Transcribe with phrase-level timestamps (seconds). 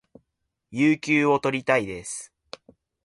[0.71, 2.33] 有給を取りたいです